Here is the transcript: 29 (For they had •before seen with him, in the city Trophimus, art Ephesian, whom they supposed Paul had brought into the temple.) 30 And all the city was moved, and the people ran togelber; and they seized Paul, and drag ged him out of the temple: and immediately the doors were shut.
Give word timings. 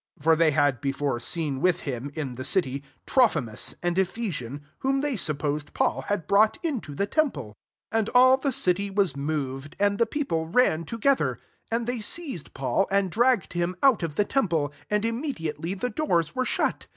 29 0.19 0.23
(For 0.23 0.35
they 0.35 0.49
had 0.49 0.81
•before 0.81 1.21
seen 1.21 1.61
with 1.61 1.81
him, 1.81 2.09
in 2.15 2.33
the 2.33 2.43
city 2.43 2.83
Trophimus, 3.05 3.75
art 3.83 3.99
Ephesian, 3.99 4.63
whom 4.79 5.01
they 5.01 5.15
supposed 5.15 5.75
Paul 5.75 6.01
had 6.07 6.25
brought 6.25 6.57
into 6.63 6.95
the 6.95 7.05
temple.) 7.05 7.55
30 7.91 7.99
And 7.99 8.09
all 8.15 8.37
the 8.37 8.51
city 8.51 8.89
was 8.89 9.15
moved, 9.15 9.75
and 9.79 9.99
the 9.99 10.07
people 10.07 10.47
ran 10.47 10.85
togelber; 10.85 11.37
and 11.69 11.85
they 11.85 12.01
seized 12.01 12.55
Paul, 12.55 12.87
and 12.89 13.11
drag 13.11 13.41
ged 13.43 13.53
him 13.53 13.75
out 13.83 14.01
of 14.01 14.15
the 14.15 14.25
temple: 14.25 14.73
and 14.89 15.05
immediately 15.05 15.75
the 15.75 15.91
doors 15.91 16.33
were 16.33 16.45
shut. 16.45 16.87